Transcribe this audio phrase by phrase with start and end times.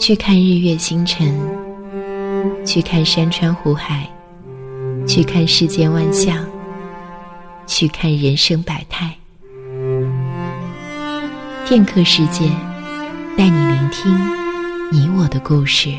[0.00, 1.30] 去看日月星辰，
[2.64, 4.08] 去看山川湖海，
[5.06, 6.42] 去看世间万象，
[7.66, 9.14] 去看人生百态。
[11.66, 12.48] 片刻世界，
[13.36, 14.10] 带你聆听
[14.90, 15.90] 你我的故事。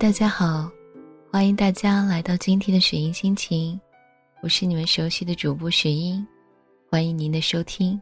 [0.00, 0.72] 大家好，
[1.30, 3.78] 欢迎大家来到今天的雪音心情，
[4.40, 6.26] 我是你们熟悉的主播雪音，
[6.90, 8.00] 欢迎您的收听。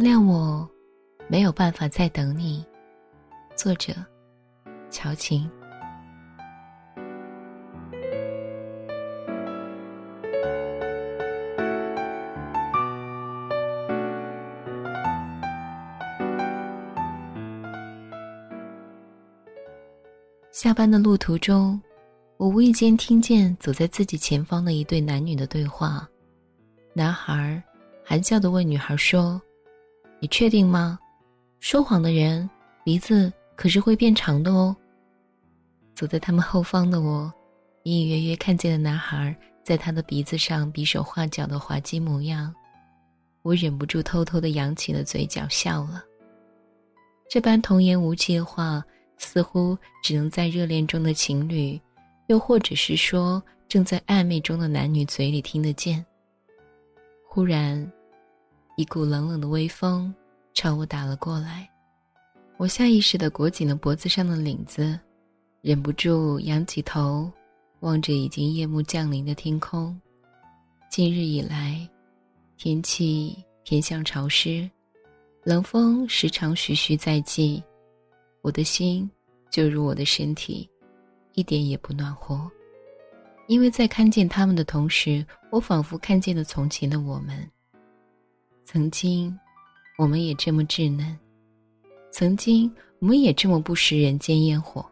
[0.00, 0.70] 原谅我，
[1.26, 2.64] 没有办法再等你。
[3.56, 3.92] 作者：
[4.90, 5.50] 乔琴。
[20.52, 21.80] 下班的路途中，
[22.36, 26.08] 我无意间听见走在自己前方的一对男女的对话。
[26.92, 27.60] 男孩
[28.04, 29.42] 含笑的问女孩说。
[30.20, 30.98] 你确定吗？
[31.60, 32.48] 说谎的人
[32.84, 34.74] 鼻子可是会变长的哦。
[35.94, 37.32] 走在他们后方的我，
[37.84, 42.54] 隐隐约约看见了男孩在他的鼻子上比手画脚的滑稽模样，
[43.42, 46.04] 我忍不住偷偷的扬起了嘴角笑了。
[47.28, 48.82] 这般童言无忌的话，
[49.18, 51.80] 似乎只能在热恋中的情侣，
[52.28, 56.04] 又或者是说正在暧昧中的男女嘴里听得见。
[57.28, 57.92] 忽然。
[58.78, 60.14] 一股冷冷的微风
[60.54, 61.68] 朝我打了过来，
[62.58, 64.96] 我下意识的裹紧了脖子上的领子，
[65.62, 67.28] 忍不住仰起头，
[67.80, 70.00] 望着已经夜幕降临的天空。
[70.88, 71.88] 近日以来，
[72.56, 74.70] 天气偏向潮湿，
[75.42, 77.60] 冷风时常徐徐在即，
[78.42, 79.10] 我的心
[79.50, 80.70] 就如我的身体，
[81.34, 82.48] 一点也不暖和。
[83.48, 87.44] 因为在看见他们的同时，我仿佛看见了从前的我们。
[88.70, 89.34] 曾经，
[89.96, 91.16] 我们也这么稚嫩；
[92.10, 94.84] 曾经，我们也这么不食人间烟火。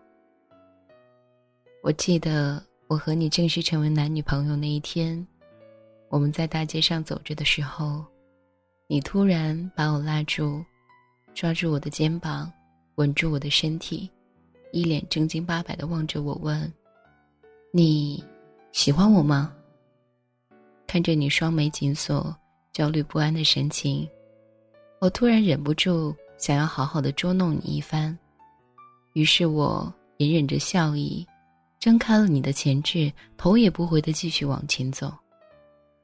[1.83, 5.27] 我记得我和你正式成为男女朋友那一天，
[6.09, 8.03] 我们在大街上走着的时候，
[8.87, 10.65] 你突然把我拉住，
[11.35, 12.51] 抓住我的肩膀，
[12.95, 14.11] 吻住我的身体，
[14.73, 16.73] 一脸正经八百的望着我问
[17.75, 18.25] ：“你
[18.73, 19.53] 喜欢我吗？”
[20.89, 22.35] 看着你双眉紧锁。
[22.77, 24.07] 焦虑不安的神情，
[25.01, 28.15] 我突然忍不住想要好好的捉弄你一番，
[29.15, 31.27] 于是我隐忍着笑意，
[31.81, 35.11] 睁开了你的前置，头也不回的继续往前走，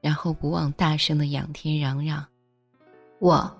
[0.00, 2.26] 然后不忘大声的仰天嚷嚷
[3.20, 3.54] ：“我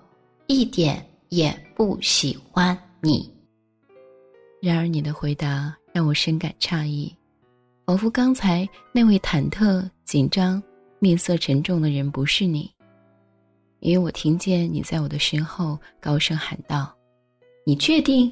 [0.47, 3.31] 一点也不喜欢你。”
[4.59, 7.15] 然而你的回答让我深感诧异，
[7.85, 10.59] 仿佛刚才那位忐忑紧张、
[10.97, 12.67] 面色沉重的人不是你。
[13.83, 16.95] 因为我听见你在我的身后高声喊道
[17.67, 18.31] ：“你确定？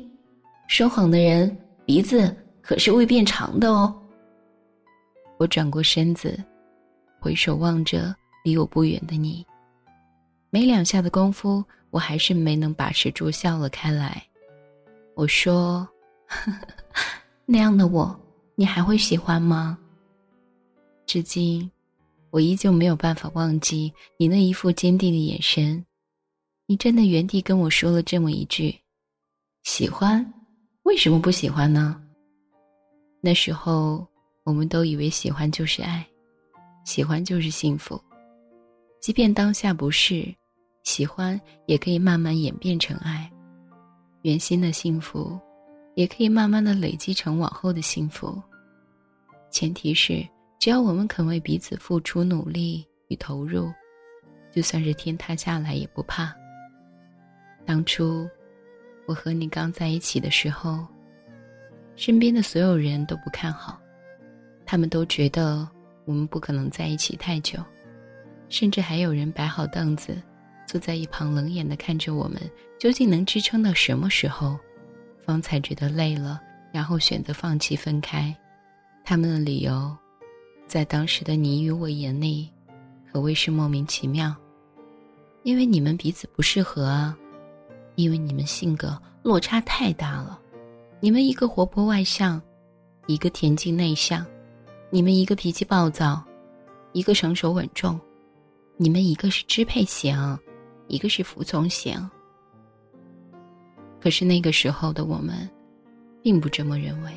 [0.70, 3.94] 说谎的人鼻子可是会变长的哦。”
[5.38, 6.42] 我转过身子，
[7.20, 9.46] 回首望着离我不远的你。
[10.50, 14.24] 没两下的功夫，我还是没能把持住，笑了开来。
[15.16, 15.86] 我说
[16.28, 16.50] ：“呵
[16.94, 17.04] 呵
[17.46, 18.18] 那样的我，
[18.56, 19.78] 你还会喜欢吗？”
[21.06, 21.70] 至今。
[22.32, 25.86] 我依旧没有办法忘记你那一副坚定的眼神，
[26.66, 28.74] 你站在原地跟我说了这么一句
[29.64, 30.34] ：“喜欢，
[30.84, 32.02] 为什么不喜欢呢？”
[33.22, 34.08] 那时候
[34.46, 36.08] 我们都以为喜欢就是爱，
[36.86, 38.02] 喜欢就是幸福，
[39.02, 40.34] 即便当下不是，
[40.84, 43.30] 喜欢也可以慢慢演变成爱，
[44.22, 45.38] 原先的幸福，
[45.96, 48.42] 也可以慢慢的累积成往后的幸福，
[49.52, 50.26] 前提是。
[50.62, 53.74] 只要我们肯为彼此付出努力与投入，
[54.52, 56.32] 就算是天塌下来也不怕。
[57.66, 58.30] 当初
[59.08, 60.86] 我和你刚在一起的时候，
[61.96, 63.82] 身边的所有人都不看好，
[64.64, 65.68] 他们都觉得
[66.06, 67.58] 我们不可能在一起太久，
[68.48, 70.16] 甚至还有人摆好凳子，
[70.68, 72.40] 坐在一旁冷眼的看着我们，
[72.80, 74.60] 究竟能支撑到什么时候，
[75.26, 76.40] 方才觉得累了，
[76.72, 78.32] 然后选择放弃分开。
[79.04, 79.98] 他们的理由，
[80.72, 82.50] 在当时的你与我眼里，
[83.12, 84.34] 可谓是莫名其妙。
[85.44, 87.14] 因为你们彼此不适合啊，
[87.96, 90.40] 因为你们性格落差太大了。
[91.02, 92.42] 你们一个活泼外向，
[93.06, 94.24] 一个恬静内向；
[94.90, 96.24] 你们一个脾气暴躁，
[96.94, 98.00] 一个成熟稳重；
[98.78, 100.40] 你们一个是支配型，
[100.88, 102.10] 一个是服从型。
[104.00, 105.50] 可是那个时候的我们，
[106.24, 107.12] 并不这么认为。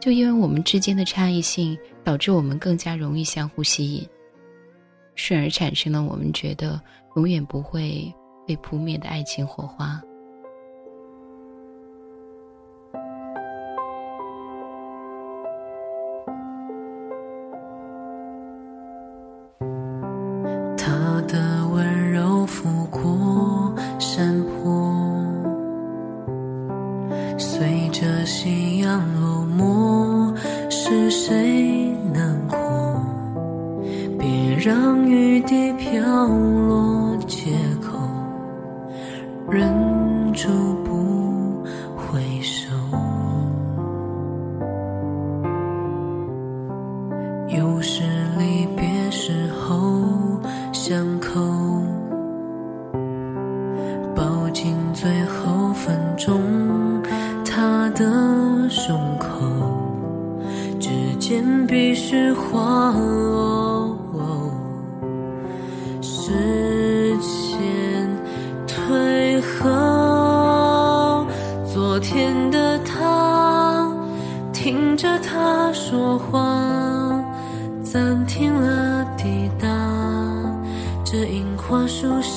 [0.00, 1.76] 就因为我们之间的差异性，
[2.08, 4.08] 导致我们更加容易相互吸引，
[5.14, 6.80] 顺而产生了我们觉得
[7.16, 8.10] 永远不会
[8.46, 10.00] 被扑灭的爱情火花。
[20.78, 24.94] 他的温柔拂过山坡，
[27.38, 30.34] 随着夕阳落寞，
[30.88, 32.56] 是谁难过？
[34.18, 37.50] 别让雨滴飘落街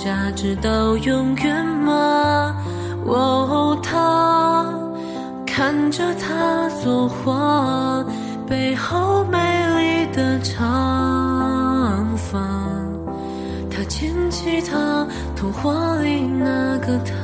[0.03, 2.55] 下，直到永远吗？
[3.05, 4.65] 哦，他
[5.45, 8.03] 看着他作画，
[8.47, 9.37] 背后美
[9.77, 10.57] 丽的长
[12.17, 12.39] 发，
[13.69, 15.05] 他牵起她，
[15.35, 17.20] 童话里那个她。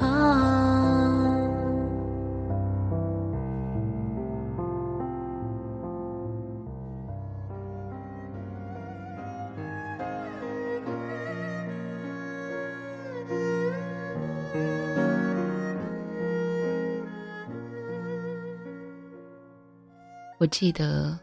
[20.39, 21.17] 我记得，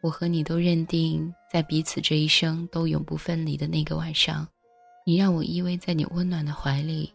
[0.00, 4.46] 我和你都认定在彼此这一生都永不分离的那个晚上，
[5.04, 7.12] 你让我依偎在你温暖的怀里，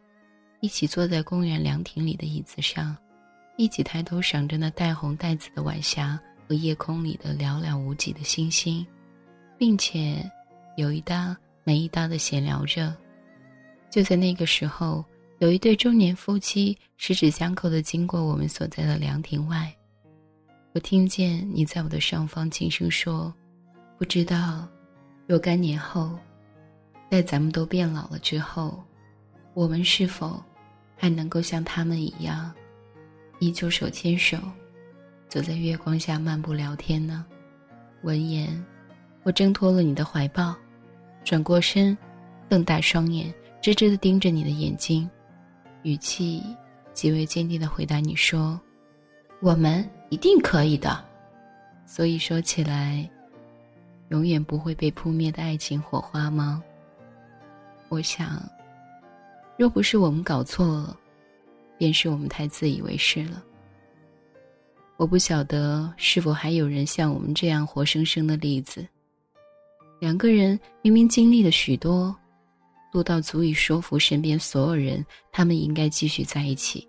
[0.60, 2.98] 一起坐在公园凉亭里的椅子上，
[3.56, 8.86] 一起抬头赏着那带红带紫的晚霞和夜空里的寥寥无几的星星，
[9.58, 10.30] 并且
[10.76, 12.94] 有一搭没一搭的闲聊着。
[13.90, 15.06] 就在那个时候，
[15.40, 19.74] 有一对中年夫妻十指相扣的经过我们所在的凉亭外。
[20.74, 23.34] 我听见你在我的上方轻声说
[24.00, 24.66] ：“不知道，
[25.28, 26.18] 若干年后，
[27.10, 28.82] 在咱们都变老了之后，
[29.54, 30.42] 我们是否
[30.96, 32.50] 还能够像他们一样，
[33.40, 34.38] 依旧手牵手，
[35.28, 37.26] 走在月光下漫步聊天呢？”
[38.04, 38.66] 闻言，
[39.24, 40.56] 我挣脱了你的怀抱，
[41.26, 41.98] 转过身，
[42.48, 43.32] 瞪大双眼，
[43.62, 45.08] 直直的盯着你的眼睛，
[45.84, 46.42] 语气
[46.94, 48.58] 极为坚定的回答你说
[49.42, 51.02] ：“我们。”一定可以的，
[51.86, 53.10] 所以说起来，
[54.10, 56.62] 永远不会被扑灭的爱情火花吗？
[57.88, 58.44] 我想，
[59.58, 60.98] 若不是我们搞错了，
[61.78, 63.42] 便是我们太自以为是了。
[64.98, 68.86] 我不晓得是否还有人像我们这样活生生的例子。
[70.02, 72.14] 两个人明明经历了许多，
[72.92, 76.86] 多到足以说服身边所有人，他们应该继续在一起，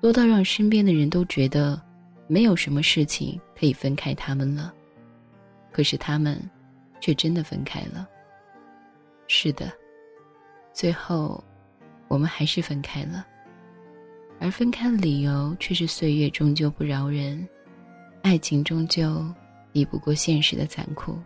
[0.00, 1.80] 多到让身边的人都觉得。
[2.28, 4.74] 没有什么事情可以分开他们了，
[5.70, 6.42] 可是他们
[6.98, 8.04] 却真的分开了。
[9.28, 9.72] 是的，
[10.72, 11.40] 最后
[12.08, 13.24] 我们还是分开了，
[14.40, 17.46] 而分开的理由却是岁月终究不饶人，
[18.22, 19.24] 爱情终究
[19.72, 21.16] 抵不过现实的残酷。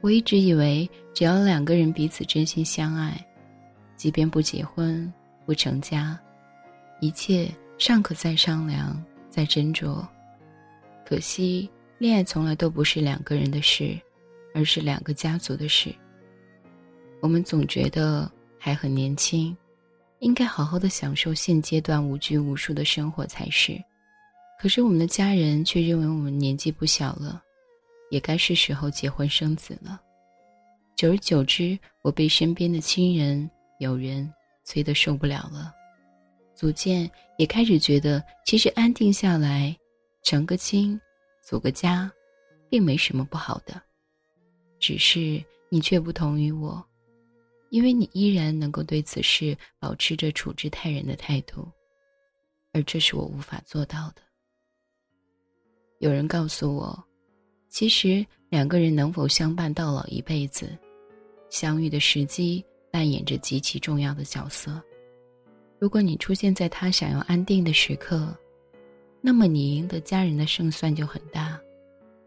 [0.00, 3.20] 我一直以为，只要两个人彼此真心相爱，
[3.96, 5.12] 即便不结婚
[5.44, 6.16] 不成家，
[7.00, 9.00] 一切尚可再商量。
[9.28, 10.02] 再斟酌，
[11.04, 13.94] 可惜恋爱从来都不是两个人的事，
[14.54, 15.94] 而是两个家族的事。
[17.20, 19.54] 我们总觉得还很年轻，
[20.20, 23.78] 应该好好的享受现阶段无拘无束的生活才是。
[24.58, 27.42] 可是我们的家人却认为我们年纪不小了，
[28.10, 30.00] 也该是时候结婚生子了。
[30.96, 33.50] 久而久之，我被身边的亲人、
[33.80, 34.32] 友人
[34.64, 35.74] 催得受不了了。
[36.56, 39.76] 逐渐也开始觉得，其实安定下来，
[40.22, 40.98] 成个亲，
[41.44, 42.10] 组个家，
[42.70, 43.80] 并没什么不好的。
[44.80, 46.82] 只是你却不同于我，
[47.70, 51.68] 因为你依然能够对此事保持着处之泰然的态度，
[52.72, 54.22] 而这是我无法做到的。
[55.98, 57.04] 有人告诉我，
[57.68, 60.76] 其实两个人能否相伴到老一辈子，
[61.50, 64.82] 相遇的时机扮演着极其重要的角色。
[65.78, 68.34] 如果你出现在他想要安定的时刻，
[69.20, 71.58] 那么你赢得家人的胜算就很大；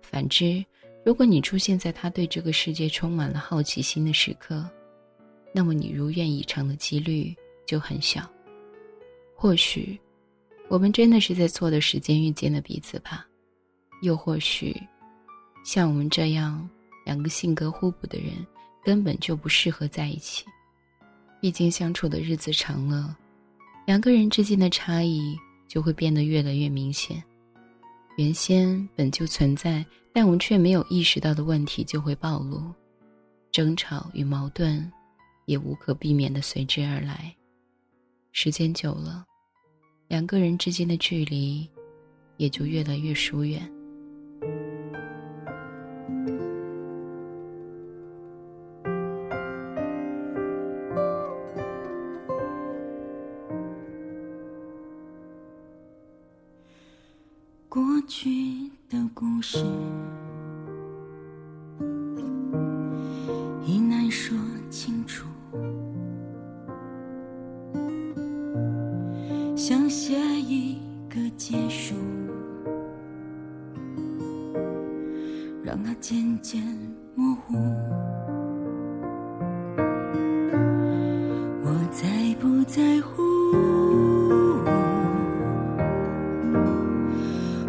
[0.02, 0.64] 反之，
[1.04, 4.70] 如果你出现在他对这个世界充满了好奇心的时刻，
[5.52, 8.30] 那么你如愿以偿的几率就很小。
[9.36, 10.00] 或许，
[10.68, 13.26] 我们真的是在错的时间遇见了彼此吧；
[14.04, 14.80] 又或许，
[15.66, 16.70] 像我们这样
[17.04, 18.46] 两个性格互补的人，
[18.84, 20.46] 根本就不适合在一起。
[21.42, 23.18] 毕竟相处的日子长了。
[23.90, 25.36] 两个人之间的差异
[25.68, 27.24] 就会变得越来越明显，
[28.18, 32.72] 原先本就存在但我们却没有意识到的问题就会暴露，
[33.52, 34.88] 争吵与矛盾
[35.48, 37.36] 也无可避免的随之而来。
[38.32, 39.26] 时间久了，
[40.08, 41.68] 两个人之间的距离
[42.38, 43.68] 也就越来越疏远。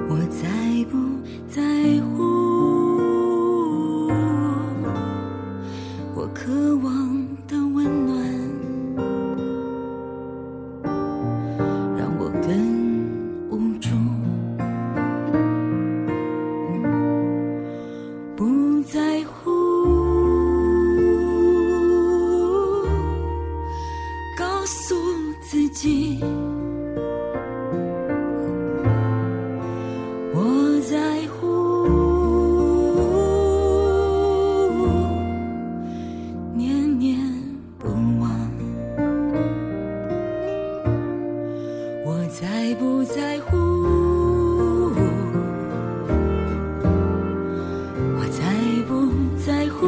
[0.09, 0.49] 我再
[0.91, 0.97] 不
[1.49, 2.00] 在
[43.61, 44.93] 呜
[48.19, 48.55] 我才
[48.89, 49.87] 不在乎。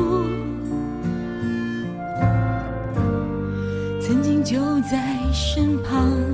[4.00, 6.31] 曾经就在身旁。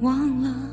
[0.00, 0.69] 忘了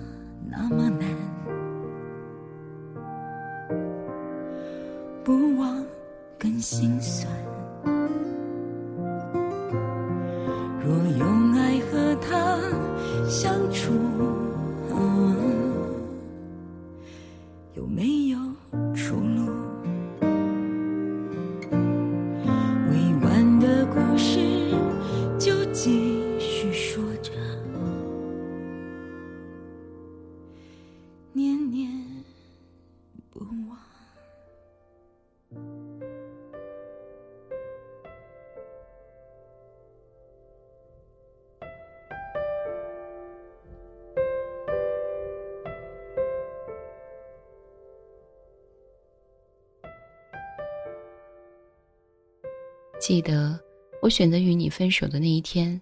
[53.07, 53.57] 记得
[54.01, 55.81] 我选择与你分手的那一天，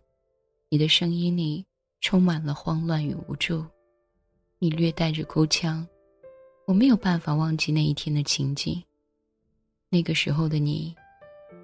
[0.69, 1.65] 你的声音里
[1.99, 3.65] 充满了慌乱与无助，
[4.59, 5.83] 你略带着哭腔，
[6.67, 8.79] 我没有办法忘记那一天的情景。
[9.89, 10.95] 那个时候的你，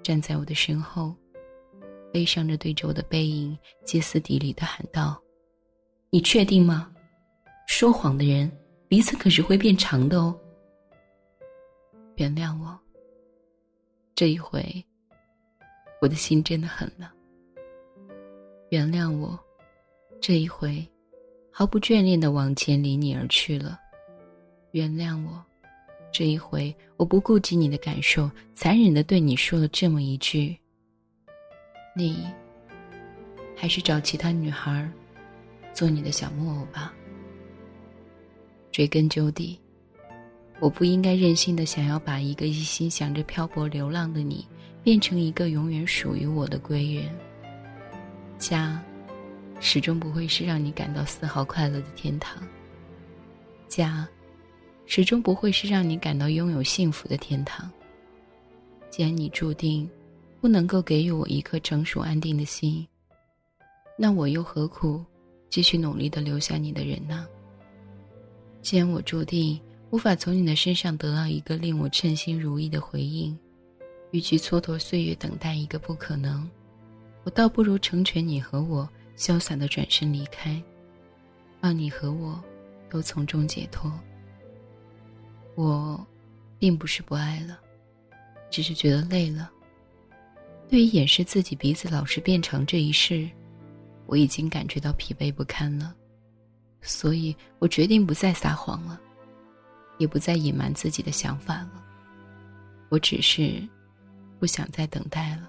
[0.02, 1.14] 站在我的身后，
[2.12, 5.16] 悲伤着对着我的背影歇斯底里的喊道
[6.10, 6.92] ：“你确定吗？
[7.68, 8.50] 说谎的人
[8.88, 10.36] 鼻子可是会变长的哦。”
[12.18, 12.76] 原谅我，
[14.16, 14.84] 这一回。
[16.02, 17.08] 我的心真的很冷，
[18.70, 19.38] 原谅我，
[20.20, 20.84] 这一回
[21.48, 23.78] 毫不眷恋的往前离你而去了。
[24.72, 25.40] 原谅我，
[26.10, 30.58] 这一回我不顾及你的感受，残忍的对你说了这么一句。
[31.94, 32.26] 你
[33.56, 34.90] 还是找其他女孩
[35.72, 36.92] 做你的小木偶吧。
[38.72, 39.56] 追根究底，
[40.58, 44.44] 我不应该任性的想要把一个一心想着漂泊流浪的你，
[44.82, 47.04] 变成一个永远属于我的归人。
[48.38, 48.82] 家，
[49.60, 52.42] 始终不会是让你感到丝毫快乐的天堂。
[53.68, 54.08] 家，
[54.86, 57.70] 始终不会是让你感到拥有幸福的天堂。
[58.90, 59.88] 既然你注定
[60.40, 62.86] 不能够给予我一颗成熟安定的心，
[63.96, 65.02] 那我又何苦
[65.48, 67.26] 继续努力的留下你的人呢？
[68.60, 69.58] 既然我注定
[69.90, 73.38] 无法从你的身上得到一个令我称心如意的回应，
[74.12, 76.48] 与其蹉跎岁月等待一个不可能，
[77.24, 80.62] 我倒不如成全你和我，潇洒的转身离开，
[81.60, 82.42] 让你和我
[82.88, 83.92] 都从中解脱。
[85.54, 86.06] 我，
[86.58, 87.58] 并不是不爱了，
[88.50, 89.50] 只是觉得累了。
[90.68, 93.28] 对于掩饰自己鼻子老是变长这一事，
[94.06, 95.94] 我已经感觉到疲惫不堪了。
[96.82, 99.00] 所以我决定不再撒谎了，
[99.98, 101.82] 也不再隐瞒自己的想法了。
[102.88, 103.62] 我只是
[104.42, 105.48] 不想再等待了。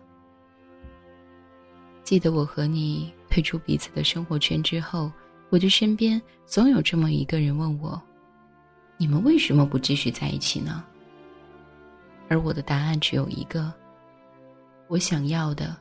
[2.04, 5.12] 记得我和你退出彼此的生活圈之后，
[5.50, 8.00] 我的身边总有这么一个人问我
[8.96, 10.86] ：“你们为什么不继续在一起呢？”
[12.30, 13.74] 而我的答案只有一个：
[14.88, 15.76] 我想要的，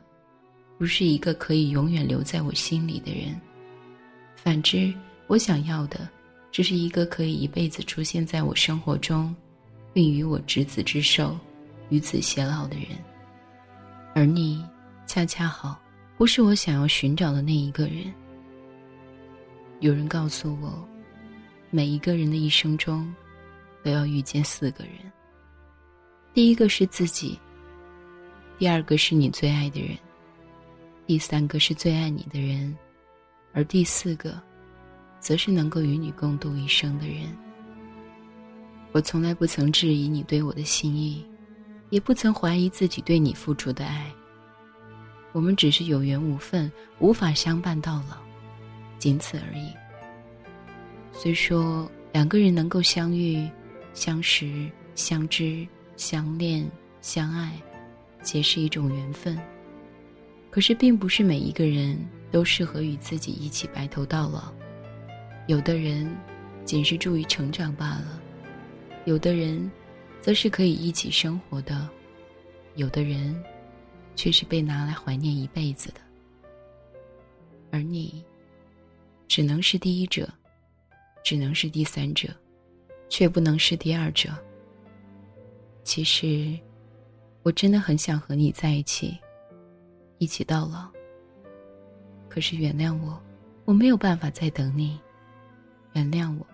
[0.79, 3.39] 不是一个可以永远留在我心里的人，
[4.37, 4.91] 反之。
[5.27, 6.09] 我想要的，
[6.51, 9.37] 只是一个可以一辈子出现在我生活中，
[9.93, 11.39] 并与我执子之手，
[11.93, 12.87] 与子偕老的人。
[14.15, 14.65] 而你，
[15.07, 15.79] 恰恰好
[16.17, 18.11] 不是我想要寻找的那一个人。
[19.81, 20.89] 有人告诉我，
[21.69, 23.15] 每一个人的一生中，
[23.83, 24.95] 都要遇见四个人。
[26.33, 27.39] 第一个是自己，
[28.59, 29.95] 第二个是你最爱的人，
[31.07, 32.75] 第三个是最爱你的人，
[33.53, 34.41] 而第四个。
[35.21, 37.33] 则是能够与你共度一生的人。
[38.91, 41.25] 我从来不曾质疑你对我的心意，
[41.93, 44.11] 也不曾怀疑自己对你付出的爱。
[45.33, 48.17] 我们只是有缘无分，无法相伴到老，
[48.99, 49.69] 仅此而已。
[51.13, 53.47] 虽说两个人能够相遇、
[53.93, 56.67] 相识、相知、相恋、
[57.03, 57.53] 相爱，
[58.23, 59.39] 皆是一种缘分，
[60.51, 61.99] 可是并不是每一个人
[62.31, 64.51] 都适合与自己一起白头到老。
[65.47, 66.11] 有的人，
[66.65, 68.19] 仅是助于成长罢了；
[69.05, 69.71] 有的人，
[70.23, 71.89] 则是可以一起生活的；
[72.77, 73.43] 有的人，
[74.15, 76.01] 却是被拿来怀念一辈子的。
[77.73, 78.25] 而你，
[79.27, 80.29] 只能是第一者，
[81.25, 82.29] 只能是第三者，
[83.09, 84.31] 却不能是第二者。
[85.83, 86.57] 其实，
[87.43, 89.19] 我真的很想和你在一起，
[90.19, 90.89] 一起到老。
[92.29, 93.21] 可是原谅我，
[93.65, 95.01] 我没有办法再等你。
[95.95, 96.47] 原谅我，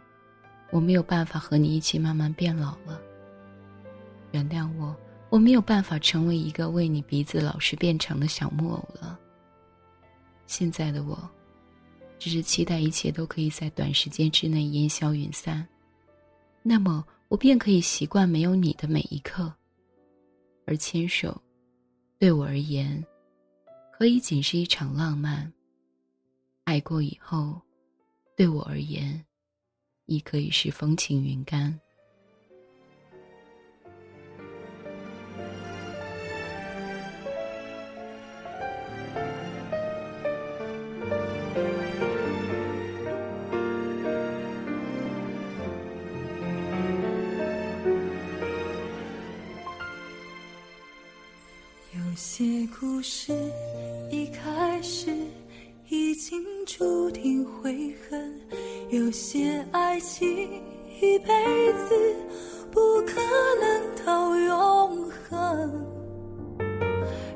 [0.71, 2.99] 我没有办法和你一起慢慢变老了。
[4.33, 4.97] 原谅我，
[5.31, 9.19] 我没有办法成为一个为你鼻子老是变长的小木偶了。
[10.47, 11.19] 现在的我，
[12.19, 15.67] 只是期待一切都可以在短时间之内烟消云散，
[16.63, 19.53] 那么我便可以习惯没有你的每一刻。
[20.67, 21.41] 而牵手，
[22.19, 23.05] 对我而言，
[23.93, 25.51] 可以仅是一场浪漫。
[26.65, 27.61] 爱过以后，
[28.37, 29.25] 对我而言。
[30.11, 31.79] 亦可以是风轻云淡。
[52.81, 53.33] 故事
[54.09, 55.11] 一开始
[55.89, 58.41] 已经注定悔恨。
[58.91, 60.49] 有些爱情
[61.01, 61.27] 一辈
[61.73, 62.15] 子
[62.71, 63.21] 不可
[63.61, 65.87] 能到永恒，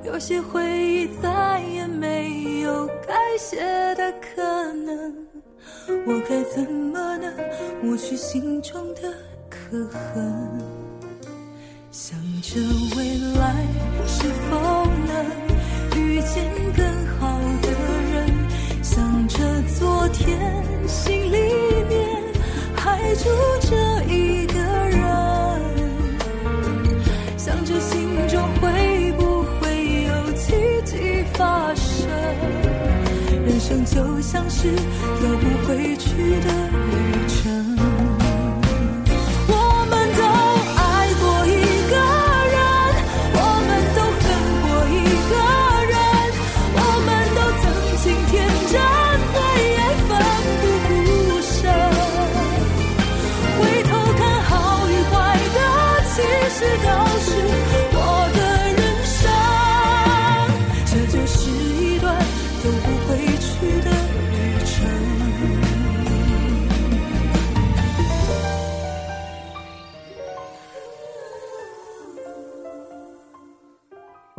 [0.04, 3.58] 有些回忆再也没有改写
[3.96, 5.26] 的可能，
[6.06, 7.34] 我该怎么能
[7.82, 9.12] 抹去心中的
[9.50, 10.81] 刻痕？
[11.92, 12.58] 想着
[12.96, 13.54] 未来
[14.06, 14.58] 是否
[15.06, 16.82] 能遇见更
[17.20, 17.68] 好的
[18.10, 18.32] 人，
[18.82, 19.36] 想着
[19.78, 20.40] 昨天。
[20.88, 21.36] 心里
[21.90, 22.08] 面
[22.74, 23.28] 还住
[23.60, 24.98] 着一个人，
[27.36, 30.54] 想着心中会不会有奇
[30.86, 32.08] 迹发生。
[33.44, 37.21] 人生就像是走不回去的旅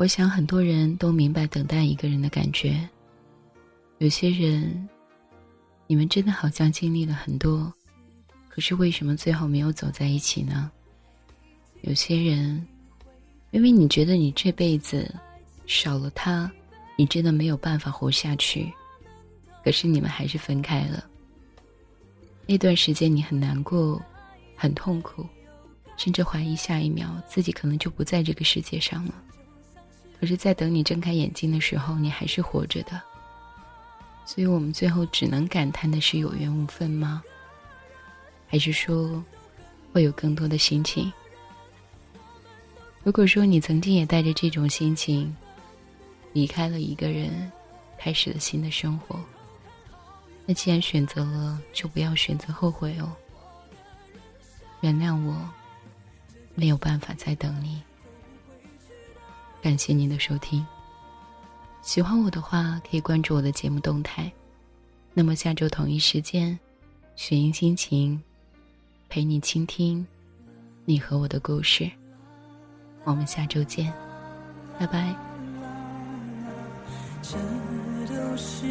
[0.04, 2.78] 我想很多人都明白等待一个人的感觉。
[4.00, 4.90] 有些人，
[5.88, 7.74] 你们真的好像经历了很多，
[8.50, 10.70] 可是为什么最后没有走在一起呢？
[11.84, 12.68] 有些人，
[13.52, 15.10] 因为你觉得你这辈子
[15.68, 16.52] 少了他，
[16.98, 18.70] 你真的没有办法活下去，
[19.64, 21.02] 可是你们还是分开了。
[22.46, 24.02] 那段时间你很难过，
[24.54, 25.26] 很痛苦，
[25.96, 29.24] 甚至怀疑下一秒自己可能就不在这个世界上了。
[30.24, 32.92] 可是，在等你睁开眼睛的时候，你还是活着的。
[34.24, 37.22] 所以我们最后只能感叹的是有缘无分吗？
[38.48, 39.22] 还是说，
[39.92, 41.12] 会有更多的心情？
[43.04, 45.36] 如果说你曾经也带着这种心情，
[46.32, 47.52] 离开了一个人，
[47.98, 49.20] 开始了新的生活，
[50.46, 53.12] 那既然选择了，就不要选择后悔哦。
[54.80, 55.36] 原谅我，
[56.56, 57.84] 没有办法再等你。
[59.64, 60.66] 感谢您的收听。
[61.82, 64.30] 喜欢我的话，可以关注我的节目动态。
[65.14, 66.60] 那么下周同一时间，
[67.16, 68.22] 雪音心情
[69.08, 70.06] 陪你倾听
[70.84, 71.90] 你和我的故事。
[73.06, 73.94] 我们下周见，
[74.78, 75.16] 拜拜。
[77.22, 77.38] 这
[78.14, 78.66] 都是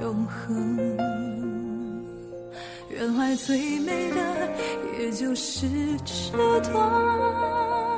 [0.00, 0.76] 永恒。
[2.88, 4.18] 原来最美的，
[4.98, 5.66] 也就是
[6.04, 7.89] 这段。